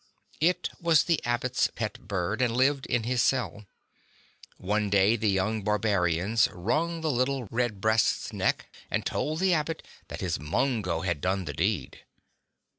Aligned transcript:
It 0.39 0.71
was 0.79 1.03
the 1.03 1.23
Abbot's 1.25 1.67
pet 1.75 1.99
bird, 2.07 2.41
and 2.41 2.57
lived 2.57 2.87
in 2.87 3.03
his 3.03 3.21
cell. 3.21 3.67
One 4.57 4.89
day 4.89 5.15
the 5.15 5.29
young 5.29 5.61
barbarians 5.61 6.47
wrung 6.51 7.01
the 7.01 7.11
little 7.11 7.45
redbreast's 7.51 8.33
neck 8.33 8.73
and 8.89 9.05
told 9.05 9.37
the 9.41 9.53
Abbot 9.53 9.85
that 10.07 10.21
his 10.21 10.39
Mungho 10.39 11.01
had 11.05 11.21
done 11.21 11.45
the 11.45 11.53
deed. 11.53 11.99